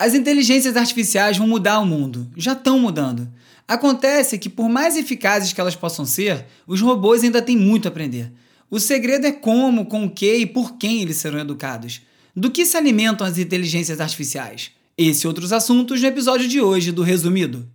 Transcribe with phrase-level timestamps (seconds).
[0.00, 3.28] As inteligências artificiais vão mudar o mundo, já estão mudando.
[3.68, 7.90] Acontece que, por mais eficazes que elas possam ser, os robôs ainda têm muito a
[7.90, 8.32] aprender.
[8.70, 12.00] O segredo é como, com o que e por quem eles serão educados.
[12.34, 14.70] Do que se alimentam as inteligências artificiais?
[14.96, 17.68] Esse e outros assuntos no episódio de hoje do Resumido.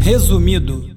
[0.00, 0.94] Resumido.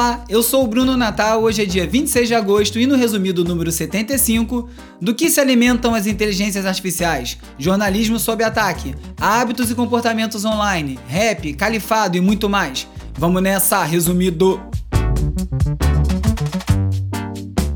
[0.00, 1.42] Olá, eu sou o Bruno Natal.
[1.42, 4.66] Hoje é dia 26 de agosto e no resumido número 75,
[4.98, 7.36] do que se alimentam as inteligências artificiais?
[7.58, 12.88] Jornalismo sob ataque, hábitos e comportamentos online, rap, califado e muito mais.
[13.18, 14.58] Vamos nessa, resumido.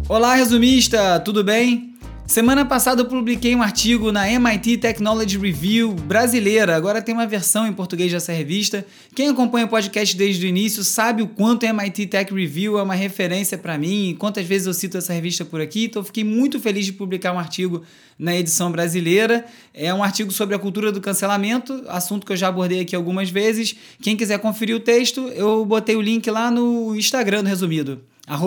[0.09, 1.94] Olá, resumista, tudo bem?
[2.27, 7.67] Semana passada eu publiquei um artigo na MIT Technology Review brasileira, agora tem uma versão
[7.67, 8.85] em português dessa revista.
[9.15, 12.83] Quem acompanha o podcast desde o início sabe o quanto a MIT Tech Review é
[12.83, 16.25] uma referência para mim e quantas vezes eu cito essa revista por aqui, então fiquei
[16.25, 17.83] muito feliz de publicar um artigo
[18.19, 19.45] na edição brasileira.
[19.75, 23.29] É um artigo sobre a cultura do cancelamento, assunto que eu já abordei aqui algumas
[23.29, 23.77] vezes.
[24.01, 28.01] Quem quiser conferir o texto, eu botei o link lá no Instagram do Resumido,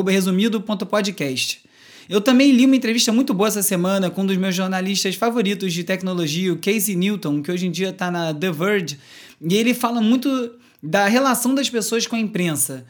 [0.09, 1.66] resumido.podcast.
[2.09, 5.73] Eu também li uma entrevista muito boa essa semana com um dos meus jornalistas favoritos
[5.73, 8.97] de tecnologia, o Casey Newton, que hoje em dia está na The Verge,
[9.41, 12.85] e ele fala muito da relação das pessoas com a imprensa.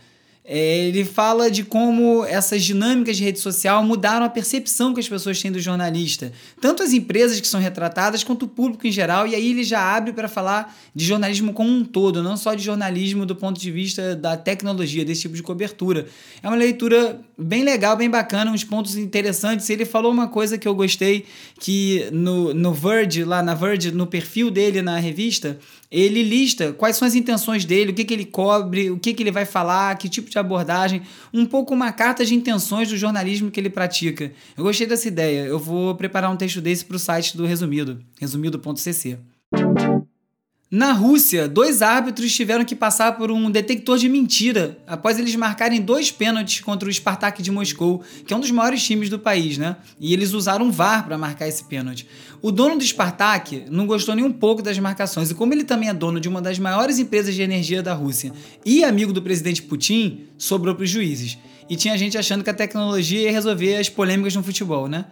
[0.49, 5.09] É, ele fala de como essas dinâmicas de rede social mudaram a percepção que as
[5.09, 6.31] pessoas têm do jornalista.
[6.61, 9.27] Tanto as empresas que são retratadas, quanto o público em geral.
[9.27, 12.63] E aí ele já abre para falar de jornalismo como um todo, não só de
[12.63, 16.07] jornalismo do ponto de vista da tecnologia, desse tipo de cobertura.
[16.41, 19.69] É uma leitura bem legal, bem bacana, uns pontos interessantes.
[19.69, 21.25] Ele falou uma coisa que eu gostei,
[21.59, 25.59] que no, no Verge, lá na Verge, no perfil dele na revista,
[25.91, 29.23] ele lista quais são as intenções dele, o que, que ele cobre, o que, que
[29.23, 31.01] ele vai falar, que tipo de abordagem,
[31.33, 34.31] um pouco uma carta de intenções do jornalismo que ele pratica.
[34.57, 35.45] Eu gostei dessa ideia.
[35.45, 39.17] Eu vou preparar um texto desse para o site do Resumido, resumido.cc.
[40.69, 45.81] Na Rússia, dois árbitros tiveram que passar por um detector de mentira após eles marcarem
[45.81, 49.57] dois pênaltis contra o Spartak de Moscou, que é um dos maiores times do país,
[49.57, 49.77] né?
[49.97, 52.05] E eles usaram VAR para marcar esse pênalti.
[52.41, 55.87] O dono do Spartak não gostou nem um pouco das marcações, e como ele também
[55.87, 58.33] é dono de uma das maiores empresas de energia da Rússia
[58.65, 61.37] e amigo do presidente Putin, sobrou para os juízes.
[61.69, 65.05] E tinha gente achando que a tecnologia ia resolver as polêmicas no futebol, né?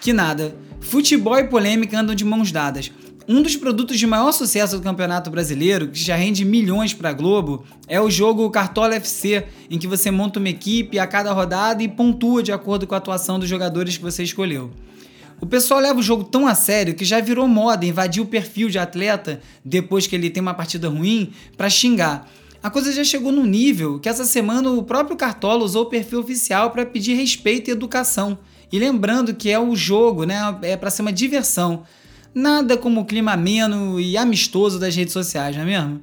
[0.00, 0.54] Que nada.
[0.78, 2.92] Futebol e polêmica andam de mãos dadas.
[3.26, 7.12] Um dos produtos de maior sucesso do Campeonato Brasileiro, que já rende milhões para a
[7.14, 11.82] Globo, é o jogo Cartola FC, em que você monta uma equipe a cada rodada
[11.82, 14.70] e pontua de acordo com a atuação dos jogadores que você escolheu.
[15.40, 18.68] O pessoal leva o jogo tão a sério que já virou moda invadir o perfil
[18.68, 22.30] de atleta depois que ele tem uma partida ruim para xingar.
[22.62, 26.20] A coisa já chegou num nível que essa semana o próprio Cartola usou o perfil
[26.20, 28.38] oficial para pedir respeito e educação.
[28.70, 30.58] E lembrando que é o jogo, né?
[30.60, 31.84] É para ser uma diversão.
[32.34, 36.02] Nada como o clima ameno e amistoso das redes sociais, não é mesmo?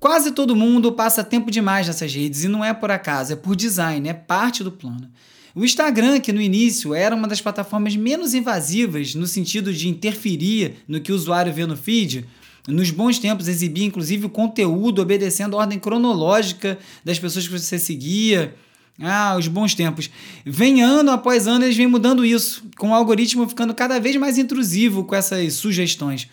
[0.00, 3.54] Quase todo mundo passa tempo demais nessas redes e não é por acaso, é por
[3.54, 5.08] design, é parte do plano.
[5.54, 10.74] O Instagram, que no início era uma das plataformas menos invasivas no sentido de interferir
[10.88, 12.26] no que o usuário vê no feed,
[12.66, 17.78] nos bons tempos exibia inclusive o conteúdo obedecendo a ordem cronológica das pessoas que você
[17.78, 18.54] seguia.
[19.00, 20.08] Ah, os bons tempos.
[20.44, 24.38] Vem ano após ano, eles vêm mudando isso, com o algoritmo ficando cada vez mais
[24.38, 26.28] intrusivo com essas sugestões.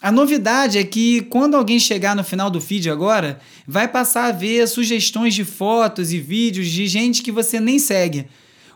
[0.00, 4.32] A novidade é que quando alguém chegar no final do feed agora, vai passar a
[4.32, 8.26] ver sugestões de fotos e vídeos de gente que você nem segue.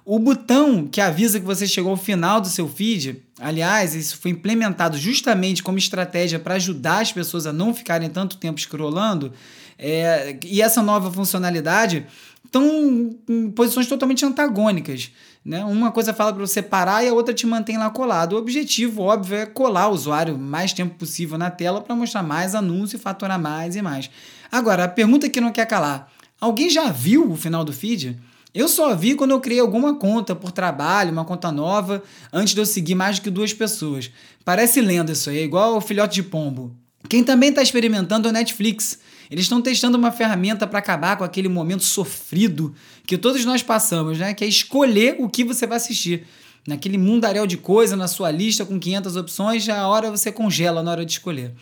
[0.05, 4.31] O botão que avisa que você chegou ao final do seu feed, aliás, isso foi
[4.31, 9.35] implementado justamente como estratégia para ajudar as pessoas a não ficarem tanto tempo scrollando,
[9.79, 12.07] é, e essa nova funcionalidade
[12.49, 15.13] estão em posições totalmente antagônicas.
[15.45, 15.65] Né?
[15.65, 18.33] Uma coisa fala para você parar e a outra te mantém lá colado.
[18.33, 22.23] O objetivo, óbvio, é colar o usuário o mais tempo possível na tela para mostrar
[22.23, 24.11] mais anúncio e faturar mais e mais.
[24.51, 26.11] Agora, a pergunta que não quer calar:
[26.41, 28.19] alguém já viu o final do feed?
[28.55, 32.03] Eu só vi quando eu criei alguma conta por trabalho, uma conta nova,
[32.33, 34.11] antes de eu seguir mais do que duas pessoas.
[34.45, 36.75] Parece lenda isso aí, igual o filhote de pombo.
[37.09, 38.99] Quem também está experimentando é o Netflix.
[39.31, 42.75] Eles estão testando uma ferramenta para acabar com aquele momento sofrido
[43.07, 44.33] que todos nós passamos, né?
[44.35, 46.27] Que é escolher o que você vai assistir.
[46.67, 50.83] Naquele mundaréu de coisa na sua lista com 500 opções, já a hora você congela
[50.83, 51.55] na hora de escolher.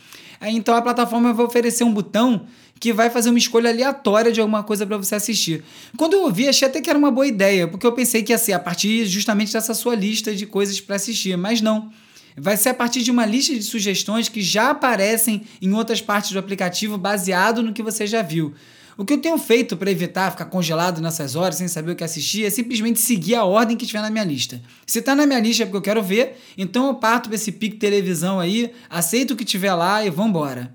[0.42, 2.46] Então a plataforma vai oferecer um botão
[2.78, 5.64] que vai fazer uma escolha aleatória de alguma coisa para você assistir.
[5.96, 8.38] Quando eu ouvi, achei até que era uma boa ideia, porque eu pensei que ia
[8.38, 11.90] ser a partir justamente dessa sua lista de coisas para assistir, mas não
[12.36, 16.32] vai ser a partir de uma lista de sugestões que já aparecem em outras partes
[16.32, 18.54] do aplicativo baseado no que você já viu.
[18.98, 22.02] O que eu tenho feito para evitar ficar congelado nessas horas sem saber o que
[22.02, 24.60] assistir é simplesmente seguir a ordem que estiver na minha lista.
[24.86, 27.76] Se está na minha lista é porque eu quero ver, então eu parto desse pique
[27.76, 30.74] televisão aí, aceito o que tiver lá e vambora.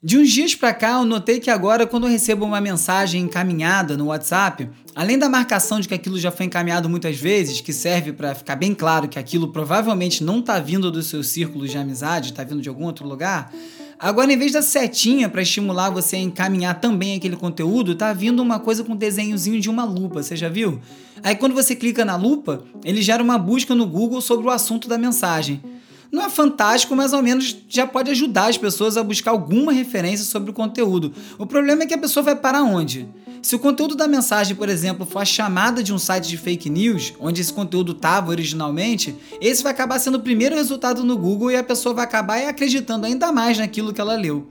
[0.00, 3.96] De uns dias para cá, eu notei que agora, quando eu recebo uma mensagem encaminhada
[3.96, 8.12] no WhatsApp, além da marcação de que aquilo já foi encaminhado muitas vezes, que serve
[8.12, 12.30] para ficar bem claro que aquilo provavelmente não está vindo dos seus círculos de amizade,
[12.30, 13.52] está vindo de algum outro lugar,
[13.98, 18.40] agora em vez da setinha para estimular você a encaminhar também aquele conteúdo, tá vindo
[18.40, 20.80] uma coisa com um desenhozinho de uma lupa, você já viu?
[21.24, 24.88] Aí quando você clica na lupa, ele gera uma busca no Google sobre o assunto
[24.88, 25.60] da mensagem
[26.10, 30.24] não é fantástico, mas ao menos já pode ajudar as pessoas a buscar alguma referência
[30.24, 31.12] sobre o conteúdo.
[31.38, 33.08] O problema é que a pessoa vai parar onde?
[33.42, 36.68] Se o conteúdo da mensagem, por exemplo, for a chamada de um site de fake
[36.68, 41.52] news, onde esse conteúdo estava originalmente, esse vai acabar sendo o primeiro resultado no Google
[41.52, 44.46] e a pessoa vai acabar acreditando ainda mais naquilo que ela leu.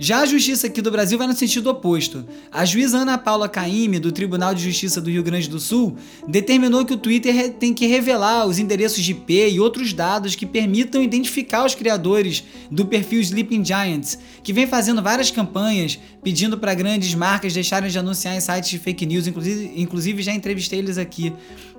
[0.00, 2.24] Já a justiça aqui do Brasil vai no sentido oposto.
[2.52, 5.96] A juíza Ana Paula Caime, do Tribunal de Justiça do Rio Grande do Sul,
[6.28, 10.46] determinou que o Twitter tem que revelar os endereços de IP e outros dados que
[10.46, 16.74] permitam identificar os criadores do perfil Sleeping Giants, que vem fazendo várias campanhas pedindo para
[16.74, 20.96] grandes marcas deixarem de anunciar em sites de fake news, inclusive, inclusive já entrevistei eles
[20.96, 21.32] aqui.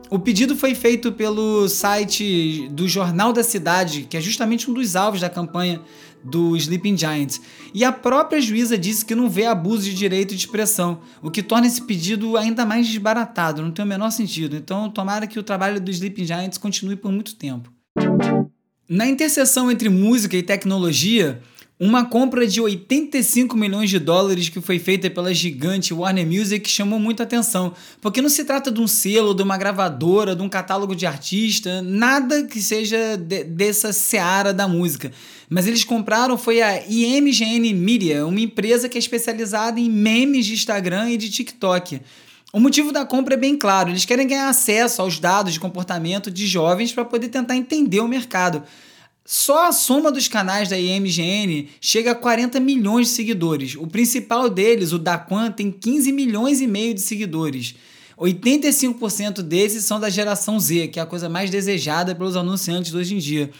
[0.09, 4.95] O pedido foi feito pelo site do Jornal da Cidade, que é justamente um dos
[4.95, 5.79] alvos da campanha
[6.23, 7.41] do Sleeping Giants.
[7.73, 11.43] E a própria juíza disse que não vê abuso de direito de expressão, o que
[11.43, 14.55] torna esse pedido ainda mais desbaratado, não tem o menor sentido.
[14.55, 17.71] Então, tomara que o trabalho do Sleeping Giants continue por muito tempo.
[18.87, 21.41] Na interseção entre música e tecnologia,
[21.79, 26.99] uma compra de 85 milhões de dólares que foi feita pela gigante Warner Music chamou
[26.99, 30.93] muita atenção, porque não se trata de um selo, de uma gravadora, de um catálogo
[30.93, 35.09] de artista, nada que seja de, dessa seara da música.
[35.49, 40.53] Mas eles compraram foi a IMGN Media, uma empresa que é especializada em memes de
[40.53, 42.01] Instagram e de TikTok.
[42.53, 46.29] O motivo da compra é bem claro, eles querem ganhar acesso aos dados de comportamento
[46.29, 48.63] de jovens para poder tentar entender o mercado.
[49.25, 53.75] Só a soma dos canais da IMGN chega a 40 milhões de seguidores.
[53.75, 57.75] O principal deles, o Daquan, tem 15 milhões e meio de seguidores.
[58.17, 63.15] 85% desses são da geração Z, que é a coisa mais desejada pelos anunciantes hoje
[63.15, 63.51] em dia.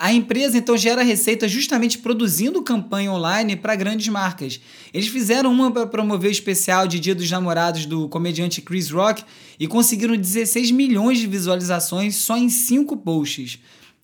[0.00, 4.60] A empresa então gera receita justamente produzindo campanha online para grandes marcas.
[4.94, 9.24] Eles fizeram uma para promover o especial de Dia dos Namorados do comediante Chris Rock
[9.58, 13.58] e conseguiram 16 milhões de visualizações só em 5 posts.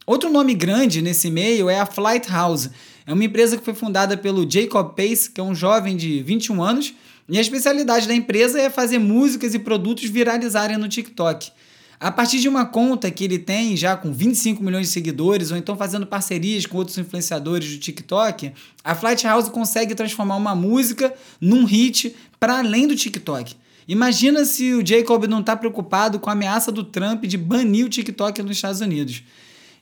[0.05, 2.71] Outro nome grande nesse meio é a Flight House.
[3.07, 6.61] É uma empresa que foi fundada pelo Jacob Pace, que é um jovem de 21
[6.61, 6.93] anos,
[7.29, 11.53] e a especialidade da empresa é fazer músicas e produtos viralizarem no TikTok.
[12.05, 15.57] A partir de uma conta que ele tem já com 25 milhões de seguidores, ou
[15.57, 18.53] então fazendo parcerias com outros influenciadores do TikTok,
[18.85, 23.57] a Flight House consegue transformar uma música num hit para além do TikTok.
[23.89, 27.89] Imagina se o Jacob não está preocupado com a ameaça do Trump de banir o
[27.89, 29.23] TikTok nos Estados Unidos.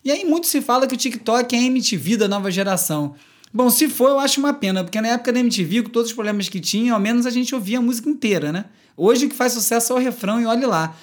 [0.05, 3.17] E aí muito se fala que o TikTok é a MTV da nova geração.
[3.53, 6.15] Bom, se for, eu acho uma pena, porque na época da MTV, com todos os
[6.15, 8.67] problemas que tinha, ao menos a gente ouvia a música inteira, né?
[8.97, 10.95] Hoje o que faz sucesso é o refrão e olhe lá.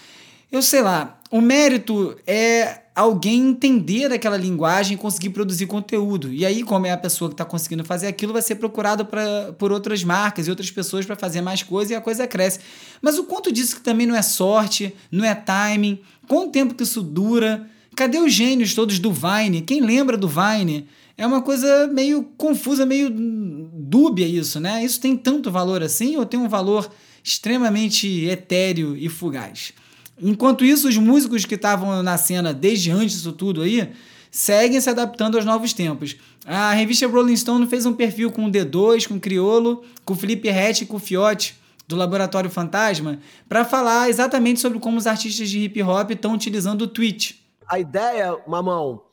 [0.52, 6.34] Eu sei lá, o mérito é alguém entender aquela linguagem e conseguir produzir conteúdo.
[6.34, 9.54] E aí, como é a pessoa que está conseguindo fazer aquilo, vai ser procurado pra,
[9.58, 12.60] por outras marcas e outras pessoas para fazer mais coisas e a coisa cresce.
[13.02, 16.84] Mas o quanto disso que também não é sorte, não é timing, quanto tempo que
[16.84, 19.62] isso dura Cadê os gênios todos do Vine?
[19.62, 20.88] Quem lembra do Vine?
[21.18, 24.84] É uma coisa meio confusa, meio dúbia isso, né?
[24.86, 26.90] Isso tem tanto valor assim ou tem um valor
[27.22, 29.74] extremamente etéreo e fugaz?
[30.22, 33.92] Enquanto isso, os músicos que estavam na cena desde antes disso tudo aí
[34.32, 36.16] seguem se adaptando aos novos tempos.
[36.46, 40.16] A revista Rolling Stone fez um perfil com o D2, com o Criolo, com o
[40.16, 41.58] Felipe Rett e com o Fiote
[41.88, 46.84] do Laboratório Fantasma para falar exatamente sobre como os artistas de hip hop estão utilizando
[46.84, 49.06] o Twitch a ideia, Mamão,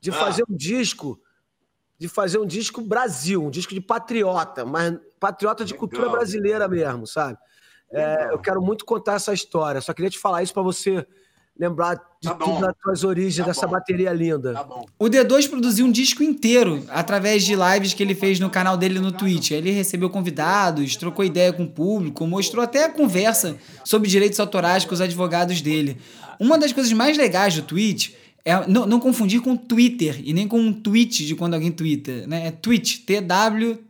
[0.00, 0.14] de ah.
[0.14, 1.20] fazer um disco,
[1.98, 5.88] de fazer um disco Brasil, um disco de patriota, mas patriota de Legal.
[5.88, 7.36] cultura brasileira mesmo, sabe?
[7.92, 9.80] É, eu quero muito contar essa história.
[9.80, 11.06] Só queria te falar isso para você
[11.58, 13.72] lembrar de tá tudo das suas origens, tá dessa bom.
[13.72, 14.52] bateria linda.
[14.52, 18.76] Tá o D2 produziu um disco inteiro através de lives que ele fez no canal
[18.76, 19.52] dele no Twitch.
[19.52, 24.84] Ele recebeu convidados, trocou ideia com o público, mostrou até a conversa sobre direitos autorais
[24.84, 25.96] com os advogados dele.
[26.38, 28.12] Uma das coisas mais legais do Twitch
[28.44, 32.26] é não, não confundir com Twitter e nem com um tweet de quando alguém twitta,
[32.26, 32.46] né?
[32.48, 33.86] É Twitch, T-W-T-I-C-H.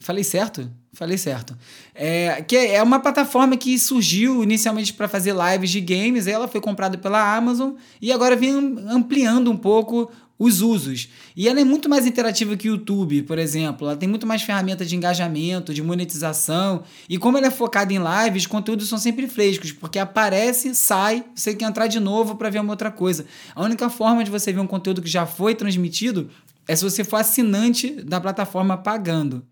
[0.00, 0.70] Falei certo?
[0.94, 1.56] Falei certo.
[1.94, 6.60] É, que é uma plataforma que surgiu inicialmente para fazer lives de games, ela foi
[6.60, 8.50] comprada pela Amazon e agora vem
[8.88, 11.10] ampliando um pouco os usos.
[11.36, 13.86] E ela é muito mais interativa que o YouTube, por exemplo.
[13.86, 16.82] Ela tem muito mais ferramentas de engajamento, de monetização.
[17.06, 21.22] E como ela é focada em lives, os conteúdos são sempre frescos, porque aparece, sai,
[21.34, 23.26] você tem que entrar de novo para ver uma outra coisa.
[23.54, 26.30] A única forma de você ver um conteúdo que já foi transmitido
[26.66, 29.44] é se você for assinante da plataforma pagando.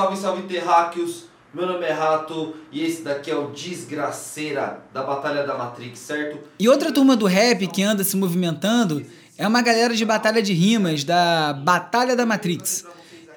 [0.00, 1.24] Salve, salve terráqueos!
[1.52, 6.38] Meu nome é Rato e esse daqui é o Desgraceira da Batalha da Matrix, certo?
[6.58, 9.04] E outra turma do rap que anda se movimentando
[9.36, 12.86] é uma galera de batalha de rimas da Batalha da Matrix.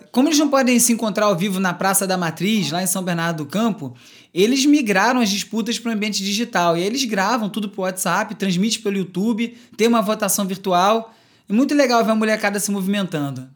[0.09, 3.03] Como eles não podem se encontrar ao vivo na Praça da Matriz, lá em São
[3.03, 3.93] Bernardo do Campo,
[4.33, 6.77] eles migraram as disputas para o ambiente digital.
[6.77, 11.13] E aí eles gravam tudo por WhatsApp, transmite pelo YouTube, tem uma votação virtual.
[11.49, 13.49] É muito legal ver a molecada se movimentando.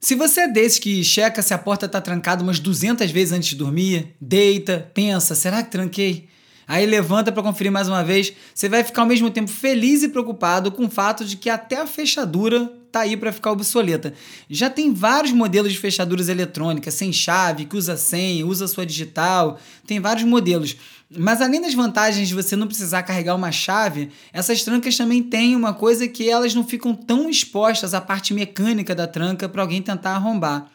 [0.00, 3.48] Se você é desses que checa se a porta está trancada umas 200 vezes antes
[3.48, 6.28] de dormir, deita, pensa, será que tranquei?
[6.68, 10.08] Aí levanta para conferir mais uma vez, você vai ficar ao mesmo tempo feliz e
[10.08, 14.14] preocupado com o fato de que até a fechadura tá aí para ficar obsoleta.
[14.48, 19.58] Já tem vários modelos de fechaduras eletrônicas, sem chave, que usa senha, usa sua digital,
[19.86, 20.76] tem vários modelos.
[21.16, 25.56] Mas além das vantagens de você não precisar carregar uma chave, essas trancas também têm
[25.56, 29.80] uma coisa que elas não ficam tão expostas à parte mecânica da tranca para alguém
[29.80, 30.70] tentar arrombar.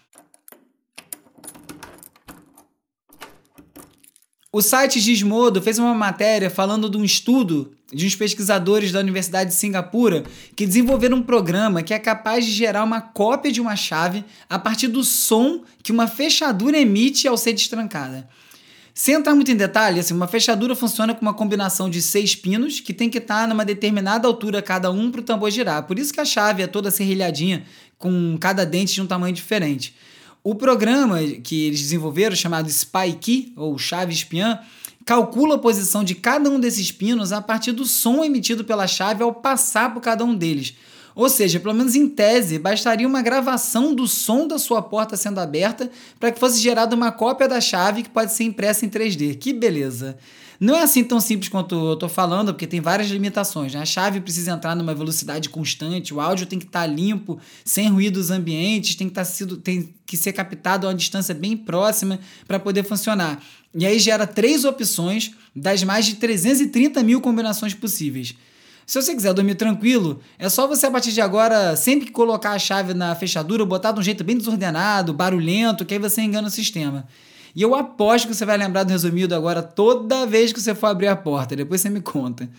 [4.51, 9.51] O site Gizmodo fez uma matéria falando de um estudo de uns pesquisadores da Universidade
[9.51, 10.23] de Singapura
[10.55, 14.57] que desenvolveram um programa que é capaz de gerar uma cópia de uma chave a
[14.57, 18.27] partir do som que uma fechadura emite ao ser destrancada.
[18.93, 22.79] Sem entrar muito em detalhe, assim, uma fechadura funciona com uma combinação de seis pinos
[22.79, 25.83] que tem que estar numa determinada altura cada um para o tambor girar.
[25.87, 27.65] Por isso que a chave é toda serrilhadinha,
[27.97, 29.95] com cada dente de um tamanho diferente.
[30.43, 34.59] O programa que eles desenvolveram, chamado Spy Key, ou chave espiã,
[35.05, 39.23] calcula a posição de cada um desses pinos a partir do som emitido pela chave
[39.23, 40.75] ao passar por cada um deles.
[41.15, 45.39] Ou seja, pelo menos em tese, bastaria uma gravação do som da sua porta sendo
[45.39, 49.37] aberta para que fosse gerada uma cópia da chave que pode ser impressa em 3D.
[49.37, 50.17] Que beleza!
[50.63, 53.73] Não é assim tão simples quanto eu estou falando, porque tem várias limitações.
[53.73, 53.81] Né?
[53.81, 57.89] A chave precisa entrar numa velocidade constante, o áudio tem que estar tá limpo, sem
[57.89, 62.17] ruídos ambientes, tem que, tá sido, tem que ser captado a uma distância bem próxima
[62.47, 63.43] para poder funcionar.
[63.75, 68.33] E aí gera três opções das mais de 330 mil combinações possíveis.
[68.85, 72.51] Se você quiser dormir tranquilo, é só você a partir de agora, sempre que colocar
[72.51, 76.47] a chave na fechadura, botar de um jeito bem desordenado, barulhento, que aí você engana
[76.47, 77.05] o sistema.
[77.55, 80.87] E eu aposto que você vai lembrar do resumido agora toda vez que você for
[80.87, 81.55] abrir a porta.
[81.55, 82.49] Depois você me conta.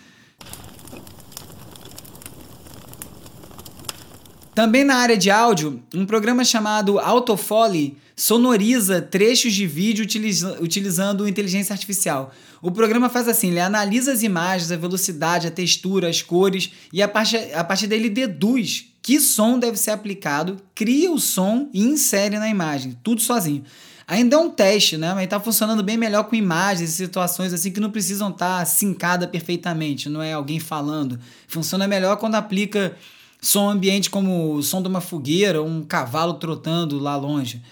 [4.54, 11.26] Também na área de áudio, um programa chamado Autofoley sonoriza trechos de vídeo utiliza utilizando
[11.26, 12.32] inteligência artificial.
[12.62, 17.02] O programa faz assim: ele analisa as imagens, a velocidade, a textura, as cores e
[17.02, 21.82] a partir, a partir dele deduz que som deve ser aplicado, cria o som e
[21.82, 23.64] insere na imagem, tudo sozinho.
[24.06, 25.14] Ainda é um teste, né?
[25.14, 28.64] Mas está funcionando bem melhor com imagens e situações assim que não precisam estar tá
[28.64, 31.18] sincadas perfeitamente, não é alguém falando.
[31.49, 32.96] Funciona melhor quando aplica
[33.40, 37.62] som ambiente como o som de uma fogueira ou um cavalo trotando lá longe.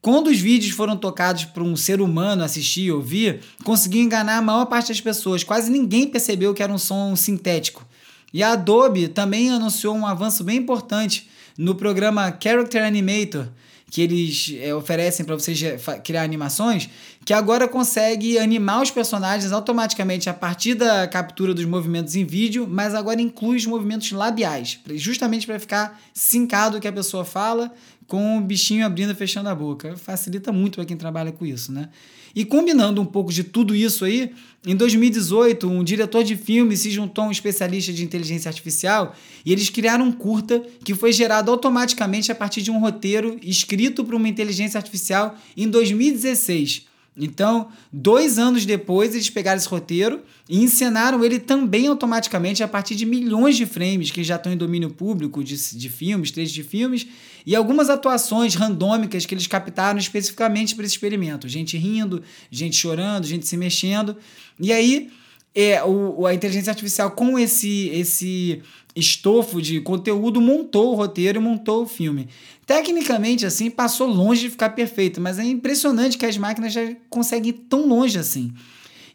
[0.00, 4.42] Quando os vídeos foram tocados para um ser humano assistir e ouvir, conseguiu enganar a
[4.42, 5.44] maior parte das pessoas.
[5.44, 7.86] Quase ninguém percebeu que era um som sintético.
[8.32, 13.46] E a Adobe também anunciou um avanço bem importante no programa Character Animator,
[13.92, 15.62] que eles é, oferecem para vocês
[16.02, 16.88] criar animações,
[17.26, 22.66] que agora consegue animar os personagens automaticamente a partir da captura dos movimentos em vídeo,
[22.66, 27.70] mas agora inclui os movimentos labiais, justamente para ficar sincado o que a pessoa fala
[28.06, 29.94] com o bichinho abrindo e fechando a boca.
[29.98, 31.90] Facilita muito para quem trabalha com isso, né?
[32.34, 34.32] E combinando um pouco de tudo isso aí,
[34.66, 39.52] em 2018, um diretor de filme se juntou a um especialista de inteligência artificial e
[39.52, 44.14] eles criaram um curta que foi gerado automaticamente a partir de um roteiro escrito por
[44.14, 46.91] uma inteligência artificial em 2016.
[47.16, 52.94] Então, dois anos depois, eles pegaram esse roteiro e encenaram ele também automaticamente a partir
[52.94, 56.62] de milhões de frames que já estão em domínio público de, de filmes, trechos de
[56.62, 57.06] filmes,
[57.44, 61.46] e algumas atuações randômicas que eles captaram especificamente para esse experimento.
[61.48, 64.16] Gente rindo, gente chorando, gente se mexendo.
[64.58, 65.10] E aí,
[65.54, 68.62] é, o, a inteligência artificial, com esse, esse
[68.94, 72.28] estofo de conteúdo, montou o roteiro e montou o filme.
[72.66, 77.50] Tecnicamente, assim, passou longe de ficar perfeito, mas é impressionante que as máquinas já conseguem
[77.50, 78.52] ir tão longe assim.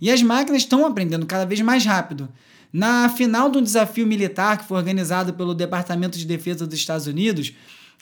[0.01, 2.29] E as máquinas estão aprendendo cada vez mais rápido.
[2.71, 7.07] Na final de um desafio militar que foi organizado pelo Departamento de Defesa dos Estados
[7.07, 7.53] Unidos,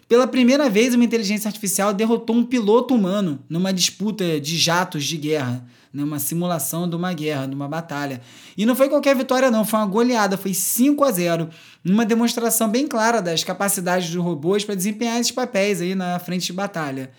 [0.07, 5.17] pela primeira vez uma inteligência artificial derrotou um piloto humano numa disputa de jatos de
[5.17, 8.21] guerra, numa simulação de uma guerra, de uma batalha.
[8.57, 11.49] E não foi qualquer vitória não, foi uma goleada, foi 5 a 0,
[11.83, 16.47] numa demonstração bem clara das capacidades dos robôs para desempenhar esses papéis aí na frente
[16.47, 17.11] de batalha.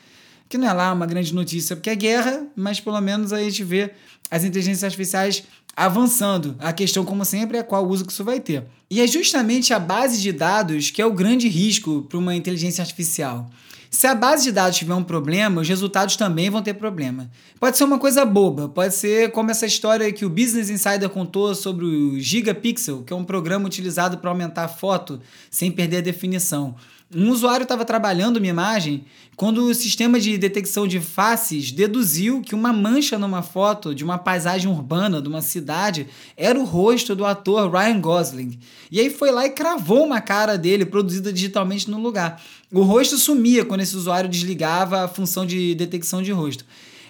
[0.49, 3.65] Que não é lá uma grande notícia, porque é guerra, mas pelo menos a gente
[3.65, 3.93] vê
[4.31, 5.43] as inteligências artificiais
[5.75, 6.55] avançando.
[6.59, 8.65] A questão, como sempre, é qual uso que isso vai ter.
[8.91, 12.83] E é justamente a base de dados que é o grande risco para uma inteligência
[12.83, 13.51] artificial.
[13.97, 17.31] Se a base de dados tiver um problema, os resultados também vão ter problema.
[17.59, 21.55] Pode ser uma coisa boba, pode ser como essa história que o Business Insider contou
[21.55, 25.19] sobre o Gigapixel, que é um programa utilizado para aumentar a foto
[25.51, 26.75] sem perder a definição.
[27.15, 29.05] Um usuário estava trabalhando uma imagem
[29.37, 34.19] quando o sistema de detecção de faces deduziu que uma mancha numa foto de uma
[34.19, 38.59] paisagem urbana de uma cidade era o rosto do ator Ryan Gosling.
[38.91, 42.43] E aí foi lá e cravou uma cara dele produzida digitalmente no lugar.
[42.73, 46.65] O rosto sumia quando esse usuário desligava a função de detecção de rosto.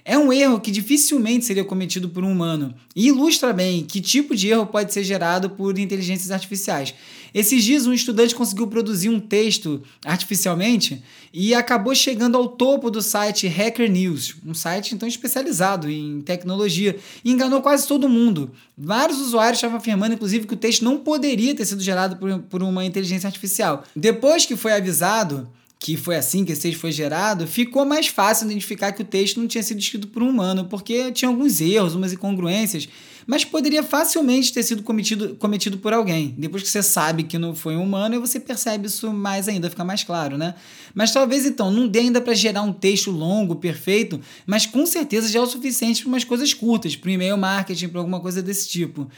[0.09, 4.37] É um erro que dificilmente seria cometido por um humano e ilustra bem que tipo
[4.37, 6.95] de erro pode ser gerado por inteligências artificiais.
[7.35, 11.03] Esses dias, um estudante conseguiu produzir um texto artificialmente
[11.35, 16.97] e acabou chegando ao topo do site Hacker News, um site então especializado em tecnologia,
[17.25, 18.53] e enganou quase todo mundo.
[18.79, 22.63] Vários usuários estavam afirmando, inclusive, que o texto não poderia ter sido gerado por, por
[22.63, 23.83] uma inteligência artificial.
[23.95, 28.47] Depois que foi avisado, que foi assim que esse texto foi gerado, ficou mais fácil
[28.47, 31.95] identificar que o texto não tinha sido escrito por um humano, porque tinha alguns erros,
[31.95, 32.88] umas incongruências,
[33.26, 36.35] mas poderia facilmente ter sido cometido, cometido por alguém.
[36.38, 39.85] Depois que você sabe que não foi um humano, você percebe isso mais ainda, fica
[39.85, 40.54] mais claro, né?
[40.95, 45.28] Mas talvez então não dê ainda para gerar um texto longo, perfeito, mas com certeza
[45.28, 48.68] já é o suficiente para umas coisas curtas, para e-mail marketing, para alguma coisa desse
[48.68, 49.09] tipo.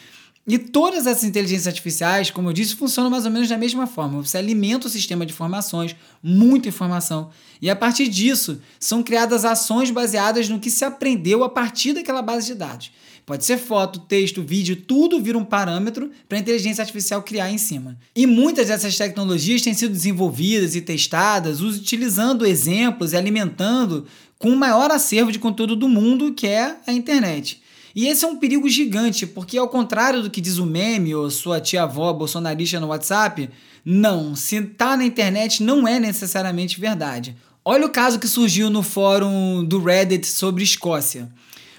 [0.48, 4.22] E todas essas inteligências artificiais, como eu disse, funcionam mais ou menos da mesma forma.
[4.22, 7.28] Você alimenta o sistema de informações, muita informação,
[7.60, 12.22] e a partir disso são criadas ações baseadas no que se aprendeu a partir daquela
[12.22, 12.90] base de dados.
[13.26, 17.58] Pode ser foto, texto, vídeo, tudo vira um parâmetro para a inteligência artificial criar em
[17.58, 17.98] cima.
[18.16, 24.06] E muitas dessas tecnologias têm sido desenvolvidas e testadas utilizando exemplos e alimentando
[24.38, 27.60] com o maior acervo de conteúdo do mundo, que é a internet.
[27.94, 31.30] E esse é um perigo gigante, porque ao contrário do que diz o meme ou
[31.30, 33.48] sua tia-avó bolsonarista no WhatsApp,
[33.84, 37.36] não, se tá na internet não é necessariamente verdade.
[37.64, 41.28] Olha o caso que surgiu no fórum do Reddit sobre Escócia.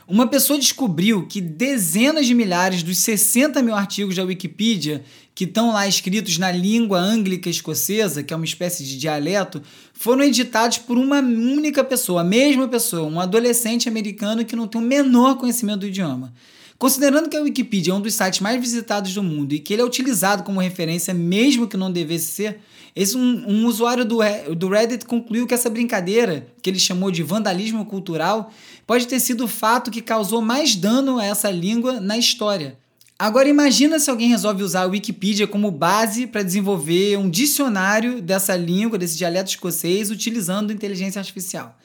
[0.07, 5.03] Uma pessoa descobriu que dezenas de milhares dos 60 mil artigos da Wikipedia
[5.39, 9.61] que estão lá escritos na língua ânglica escocesa, que é uma espécie de dialeto,
[9.93, 14.81] foram editados por uma única pessoa, a mesma pessoa, um adolescente americano que não tem
[14.81, 16.33] o menor conhecimento do idioma.
[16.77, 19.81] Considerando que a Wikipedia é um dos sites mais visitados do mundo e que ele
[19.81, 22.59] é utilizado como referência, mesmo que não devesse ser,
[22.93, 24.17] esse um, um usuário do,
[24.57, 28.51] do Reddit concluiu que essa brincadeira, que ele chamou de vandalismo cultural,
[28.85, 32.77] pode ter sido o fato que causou mais dano a essa língua na história.
[33.21, 38.55] Agora imagina se alguém resolve usar a Wikipedia como base para desenvolver um dicionário dessa
[38.55, 41.77] língua, desse dialeto escocês, utilizando inteligência artificial.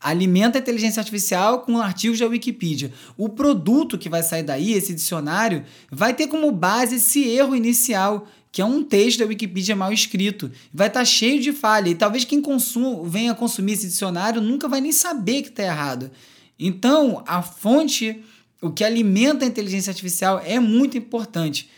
[0.00, 2.92] Alimenta a inteligência artificial com artigos da Wikipedia.
[3.18, 8.28] O produto que vai sair daí, esse dicionário, vai ter como base esse erro inicial,
[8.52, 10.52] que é um texto da Wikipedia mal escrito.
[10.72, 11.88] Vai estar tá cheio de falha.
[11.88, 16.12] E talvez quem consuma, venha consumir esse dicionário nunca vai nem saber que está errado.
[16.56, 18.22] Então, a fonte
[18.66, 21.70] o que alimenta a inteligência artificial é muito importante.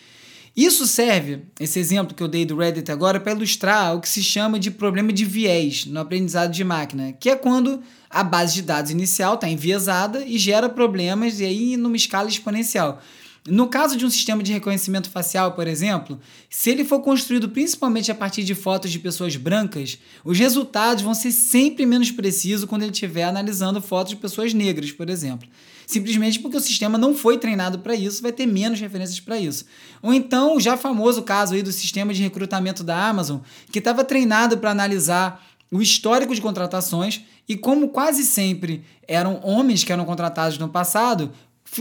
[0.57, 4.23] Isso serve, esse exemplo que eu dei do Reddit agora, para ilustrar o que se
[4.25, 8.63] chama de problema de viés no aprendizado de máquina, que é quando a base de
[8.63, 13.01] dados inicial está enviesada e gera problemas e aí numa escala exponencial.
[13.47, 16.21] No caso de um sistema de reconhecimento facial, por exemplo,
[16.51, 21.15] se ele for construído principalmente a partir de fotos de pessoas brancas, os resultados vão
[21.15, 25.49] ser sempre menos precisos quando ele estiver analisando fotos de pessoas negras, por exemplo.
[25.89, 29.65] Simplesmente porque o sistema não foi treinado para isso, vai ter menos referências para isso.
[30.03, 33.39] Ou então, o já famoso caso aí do sistema de recrutamento da Amazon,
[33.73, 39.83] que estava treinado para analisar o histórico de contratações e como quase sempre eram homens
[39.83, 41.33] que eram contratados no passado,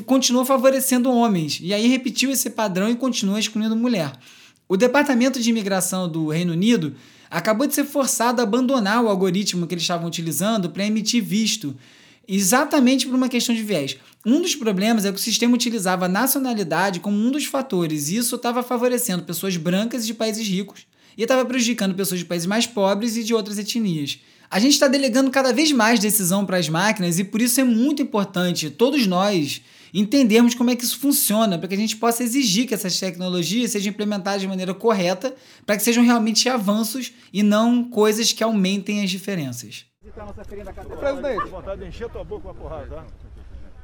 [0.05, 1.59] continuou favorecendo homens.
[1.61, 4.13] E aí repetiu esse padrão e continua excluindo mulher.
[4.69, 6.95] O Departamento de Imigração do Reino Unido
[7.29, 11.75] acabou de ser forçado a abandonar o algoritmo que eles estavam utilizando para emitir visto,
[12.27, 13.97] exatamente por uma questão de viés.
[14.25, 18.17] Um dos problemas é que o sistema utilizava a nacionalidade como um dos fatores, e
[18.17, 20.85] isso estava favorecendo pessoas brancas de países ricos
[21.17, 24.19] e estava prejudicando pessoas de países mais pobres e de outras etnias.
[24.49, 27.63] A gente está delegando cada vez mais decisão para as máquinas e por isso é
[27.63, 29.61] muito importante todos nós
[29.93, 33.71] entendermos como é que isso funciona, para que a gente possa exigir que essas tecnologias
[33.71, 35.33] sejam implementadas de maneira correta,
[35.65, 39.86] para que sejam realmente avanços e não coisas que aumentem as diferenças.
[40.99, 43.05] Presidente, vontade de encher tua boca com porrada, tá?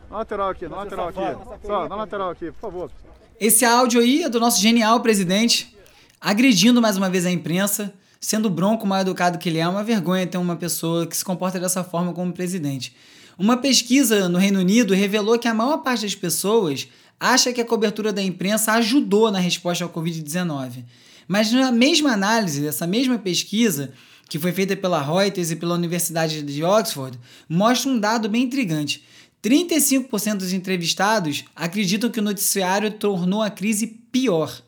[0.09, 1.65] Na lateral aqui, na lateral aqui.
[1.65, 2.91] Só, na lateral aqui, por favor.
[3.39, 5.75] Esse áudio aí é do nosso genial presidente,
[6.21, 9.83] agredindo mais uma vez a imprensa, sendo bronco, mal educado que ele é, é uma
[9.83, 12.95] vergonha ter uma pessoa que se comporta dessa forma como presidente.
[13.37, 16.87] Uma pesquisa no Reino Unido revelou que a maior parte das pessoas
[17.19, 20.83] acha que a cobertura da imprensa ajudou na resposta ao Covid-19.
[21.27, 23.93] Mas na mesma análise, essa mesma pesquisa,
[24.29, 29.03] que foi feita pela Reuters e pela Universidade de Oxford, mostra um dado bem intrigante.
[29.43, 34.61] 35% dos entrevistados acreditam que o noticiário tornou a crise pior.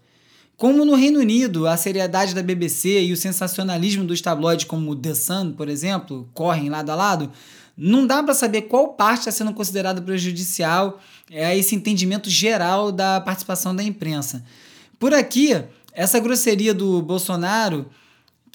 [0.58, 5.14] Como no Reino Unido, a seriedade da BBC e o sensacionalismo dos tabloides como The
[5.14, 7.32] Sun, por exemplo, correm lado a lado,
[7.78, 13.20] não dá para saber qual parte está sendo considerada prejudicial a esse entendimento geral da
[13.20, 14.46] participação da imprensa.
[14.98, 17.86] Por aqui, essa grosseria do Bolsonaro,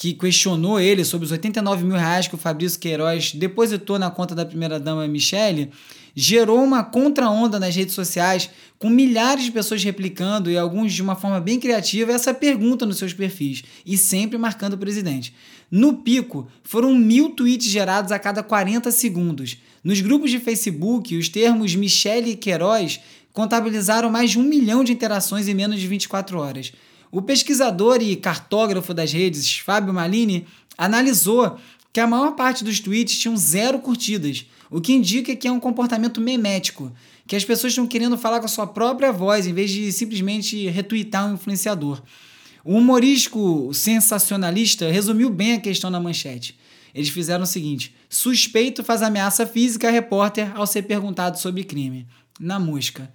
[0.01, 4.35] que questionou ele sobre os 89 mil reais que o Fabrício Queiroz depositou na conta
[4.35, 5.71] da primeira-dama Michele,
[6.15, 11.17] gerou uma contra-onda nas redes sociais, com milhares de pessoas replicando e alguns de uma
[11.17, 15.35] forma bem criativa essa pergunta nos seus perfis, e sempre marcando o presidente.
[15.71, 19.59] No pico, foram mil tweets gerados a cada 40 segundos.
[19.85, 23.01] Nos grupos de Facebook, os termos Michele e Queiroz
[23.35, 26.73] contabilizaram mais de um milhão de interações em menos de 24 horas.
[27.11, 30.47] O pesquisador e cartógrafo das redes, Fábio Malini,
[30.79, 31.59] analisou
[31.93, 35.59] que a maior parte dos tweets tinham zero curtidas, o que indica que é um
[35.59, 36.93] comportamento memético,
[37.27, 40.69] que as pessoas estão querendo falar com a sua própria voz em vez de simplesmente
[40.69, 42.01] retweetar um influenciador.
[42.65, 46.59] O humorístico sensacionalista resumiu bem a questão na manchete.
[46.95, 52.07] Eles fizeram o seguinte: suspeito faz ameaça física a repórter ao ser perguntado sobre crime.
[52.39, 53.13] Na mosca.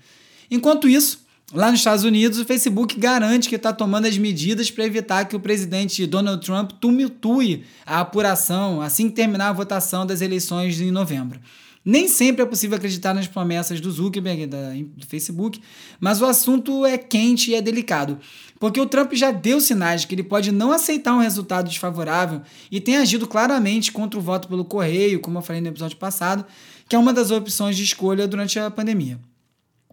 [0.50, 4.84] Enquanto isso, Lá nos Estados Unidos, o Facebook garante que está tomando as medidas para
[4.84, 10.22] evitar que o presidente Donald Trump tumultue a apuração assim que terminar a votação das
[10.22, 11.40] eleições em novembro.
[11.86, 15.62] Nem sempre é possível acreditar nas promessas do Zuckerberg, da, do Facebook,
[16.00, 18.18] mas o assunto é quente e é delicado,
[18.60, 22.42] porque o Trump já deu sinais de que ele pode não aceitar um resultado desfavorável
[22.72, 26.44] e tem agido claramente contra o voto pelo correio, como eu falei no episódio passado,
[26.90, 29.20] que é uma das opções de escolha durante a pandemia.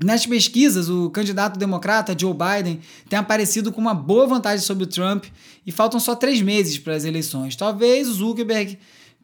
[0.01, 4.87] Nas pesquisas, o candidato democrata Joe Biden tem aparecido com uma boa vantagem sobre o
[4.87, 5.27] Trump
[5.67, 7.57] e faltam só três meses para as eleições.
[7.57, 8.79] Talvez o Zuckerberg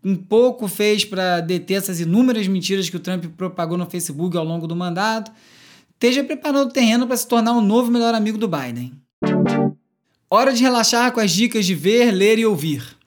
[0.04, 4.44] um pouco fez para deter essas inúmeras mentiras que o Trump propagou no Facebook ao
[4.44, 5.32] longo do mandato,
[5.94, 8.92] esteja preparando o terreno para se tornar o novo melhor amigo do Biden.
[10.30, 12.97] Hora de relaxar com as dicas de ver, ler e ouvir.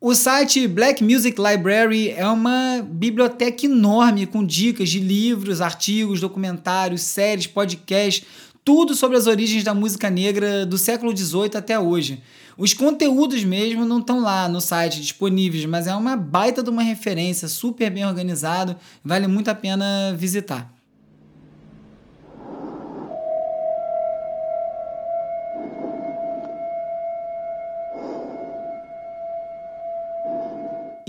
[0.00, 7.02] O site Black Music Library é uma biblioteca enorme com dicas de livros, artigos, documentários,
[7.02, 8.24] séries, podcasts,
[8.64, 12.22] tudo sobre as origens da música negra do século XVIII até hoje.
[12.56, 16.84] Os conteúdos mesmo não estão lá no site disponíveis, mas é uma baita de uma
[16.84, 20.77] referência, super bem organizado, vale muito a pena visitar.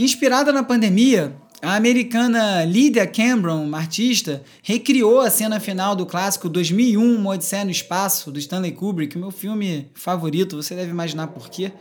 [0.02, 6.48] Inspirada na pandemia, a americana Lydia Cameron, uma artista, recriou a cena final do clássico
[6.48, 11.50] 2001, Uma Odisseia no Espaço, do Stanley Kubrick, meu filme favorito, você deve imaginar por
[11.50, 11.74] quê.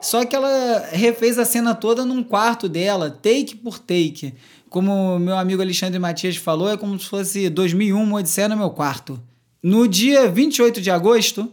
[0.00, 4.34] Só que ela refez a cena toda num quarto dela, take por take.
[4.70, 8.70] Como meu amigo Alexandre Matias falou, é como se fosse 2001, Uma Odisseia no meu
[8.70, 9.20] quarto.
[9.60, 11.50] No dia 28 de agosto,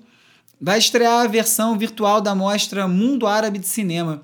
[0.62, 4.22] vai estrear a versão virtual da mostra Mundo Árabe de Cinema,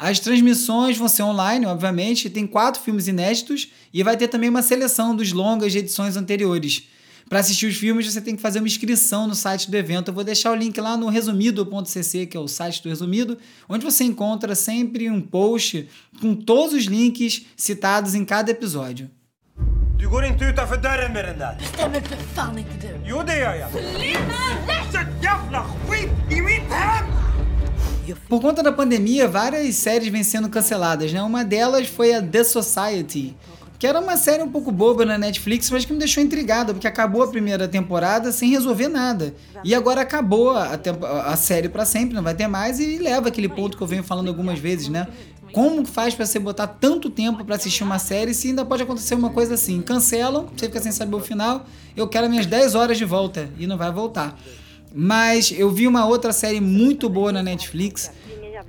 [0.00, 4.62] as transmissões vão ser online, obviamente, tem quatro filmes inéditos e vai ter também uma
[4.62, 6.84] seleção dos longas de edições anteriores.
[7.28, 10.08] Para assistir os filmes, você tem que fazer uma inscrição no site do evento.
[10.08, 13.36] Eu vou deixar o link lá no resumido.cc, que é o site do Resumido,
[13.68, 15.88] onde você encontra sempre um post
[16.20, 19.10] com todos os links citados em cada episódio.
[19.98, 21.56] Du går inte utanför dörren med den där.
[21.58, 23.00] Bestämmer för fan inte du.
[23.04, 23.70] Jo, det gör jag.
[28.28, 31.22] Por conta da pandemia, várias séries vêm sendo canceladas, né?
[31.22, 33.36] Uma delas foi a The Society,
[33.78, 36.86] que era uma série um pouco boba na Netflix, mas que me deixou intrigada, porque
[36.86, 39.34] acabou a primeira temporada sem resolver nada.
[39.62, 40.78] E agora acabou a,
[41.26, 44.02] a série para sempre, não vai ter mais, e leva aquele ponto que eu venho
[44.02, 45.06] falando algumas vezes, né?
[45.52, 49.14] Como faz para você botar tanto tempo para assistir uma série se ainda pode acontecer
[49.14, 49.80] uma coisa assim?
[49.80, 51.64] Cancelam, você fica sem saber o final,
[51.96, 54.38] eu quero minhas 10 horas de volta e não vai voltar.
[54.94, 58.10] Mas eu vi uma outra série muito boa na Netflix,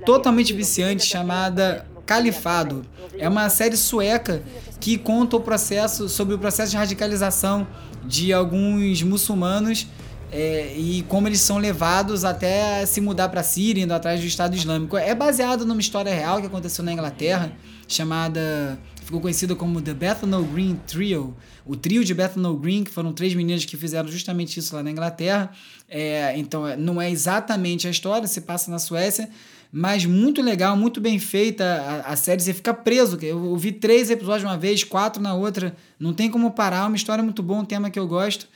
[0.04, 2.84] totalmente viciante, chamada Califado.
[3.18, 4.42] É uma série sueca
[4.80, 7.66] que conta o processo sobre o processo de radicalização
[8.04, 9.86] de alguns muçulmanos
[10.32, 14.26] é, e como eles são levados até se mudar para a Síria, indo atrás do
[14.26, 14.96] Estado Islâmico.
[14.96, 17.52] É baseado numa história real que aconteceu na Inglaterra,
[17.88, 18.78] chamada
[19.10, 23.34] ficou conhecida como The Bethnal Green Trio, o trio de Bethnal Green, que foram três
[23.34, 25.50] meninas que fizeram justamente isso lá na Inglaterra.
[25.88, 29.28] É, então, não é exatamente a história, se passa na Suécia,
[29.72, 31.64] mas muito legal, muito bem feita
[32.06, 32.40] a, a série.
[32.40, 33.18] Você fica preso.
[33.20, 35.74] Eu, eu vi três episódios uma vez, quatro na outra.
[35.98, 36.84] Não tem como parar.
[36.84, 38.46] É uma história muito boa, um tema que eu gosto.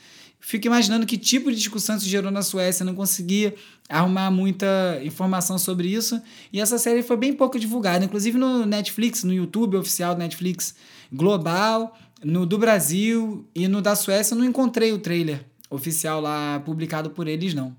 [0.47, 2.85] Fico imaginando que tipo de discussão se gerou na Suécia.
[2.85, 3.55] Não conseguia
[3.89, 6.21] arrumar muita informação sobre isso.
[6.53, 10.75] E essa série foi bem pouco divulgada, inclusive no Netflix, no YouTube oficial do Netflix
[11.11, 14.35] global, no do Brasil e no da Suécia.
[14.35, 17.75] Eu não encontrei o trailer oficial lá publicado por eles, não.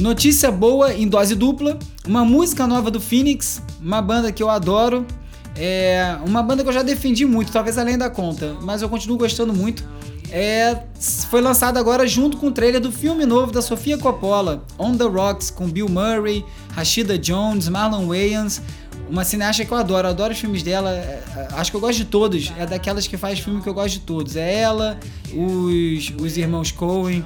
[0.00, 5.06] Notícia boa em dose dupla, uma música nova do Phoenix, uma banda que eu adoro,
[5.54, 9.18] é uma banda que eu já defendi muito, talvez além da conta, mas eu continuo
[9.18, 9.84] gostando muito.
[10.32, 10.84] É,
[11.28, 15.04] foi lançado agora junto com o trailer do filme novo da Sofia Coppola, On the
[15.04, 18.62] Rocks, com Bill Murray, Rashida Jones, Marlon Wayans.
[19.10, 21.80] Uma cineasta que eu adoro, eu adoro os filmes dela, é, é, acho que eu
[21.80, 24.34] gosto de todos, é daquelas que faz filme que eu gosto de todos.
[24.34, 24.98] É ela,
[25.34, 27.22] os, os irmãos Coen,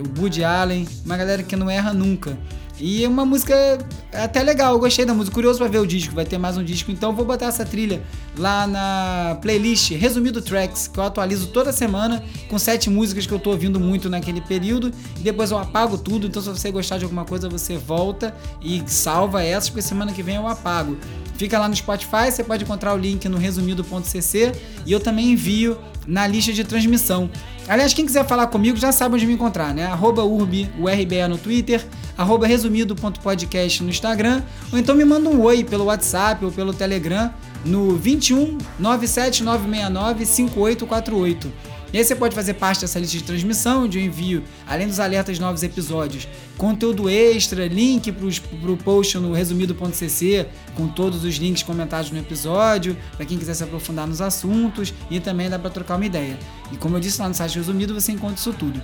[0.00, 2.36] o Woody Allen, uma galera que não erra nunca.
[2.80, 3.54] E é uma música
[4.10, 6.64] até legal, eu gostei da música, curioso para ver o disco, vai ter mais um
[6.64, 8.02] disco, então vou botar essa trilha
[8.38, 13.38] lá na playlist Resumido Tracks, que eu atualizo toda semana com sete músicas que eu
[13.38, 17.04] tô ouvindo muito naquele período, e depois eu apago tudo, então se você gostar de
[17.04, 20.96] alguma coisa, você volta e salva essas, porque semana que vem eu apago.
[21.36, 24.52] Fica lá no Spotify, você pode encontrar o link no resumido.cc
[24.84, 27.30] e eu também envio na lista de transmissão.
[27.66, 29.86] Aliás, quem quiser falar comigo já sabe onde me encontrar, né?
[29.86, 31.86] Arroba urbi, URBE no Twitter,
[32.20, 37.32] arroba resumido.podcast no Instagram, ou então me manda um oi pelo WhatsApp ou pelo Telegram
[37.64, 41.50] no 21 97969 5848.
[41.92, 45.00] E aí você pode fazer parte dessa lista de transmissão, onde eu envio, além dos
[45.00, 46.28] alertas de novos episódios,
[46.58, 52.96] conteúdo extra, link para o post no resumido.cc, com todos os links comentados no episódio,
[53.16, 56.38] para quem quiser se aprofundar nos assuntos, e também dá para trocar uma ideia.
[56.70, 58.80] E como eu disse lá no site Resumido, você encontra isso tudo.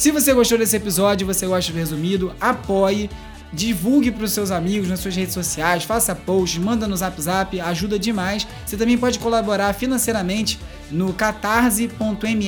[0.00, 3.10] Se você gostou desse episódio, você gosta do resumido, apoie
[3.52, 7.60] divulgue para os seus amigos nas suas redes sociais, faça posts, manda no Zap Zap,
[7.60, 8.46] ajuda demais.
[8.64, 10.58] Você também pode colaborar financeiramente
[10.90, 12.46] no catarse.me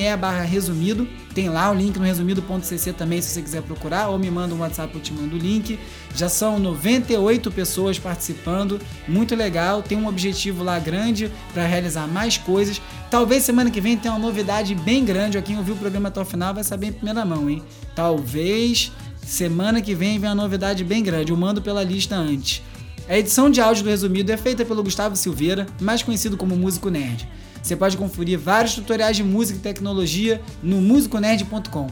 [0.49, 1.07] resumido.
[1.33, 4.59] Tem lá o link no resumido.cc também, se você quiser procurar, ou me manda um
[4.59, 5.79] WhatsApp, eu te mando o link.
[6.15, 9.81] Já são 98 pessoas participando, muito legal.
[9.81, 12.81] Tem um objetivo lá grande para realizar mais coisas.
[13.09, 15.41] Talvez semana que vem tenha uma novidade bem grande.
[15.41, 17.63] Quem ouviu o programa até o final vai saber em primeira mão, hein?
[17.95, 18.91] Talvez
[19.25, 22.61] Semana que vem vem uma novidade bem grande, eu mando pela lista antes.
[23.07, 26.89] A edição de áudio do resumido é feita pelo Gustavo Silveira, mais conhecido como Músico
[26.89, 27.27] Nerd.
[27.63, 31.87] Você pode conferir vários tutoriais de música e tecnologia no musiconerd.com.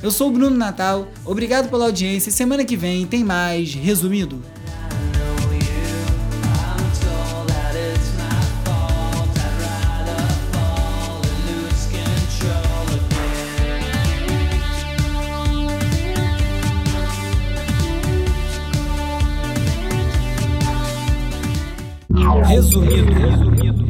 [0.00, 4.40] Eu sou o Bruno Natal, obrigado pela audiência e semana que vem tem mais Resumido.
[22.46, 23.12] Resumido.
[23.12, 23.85] Resumido.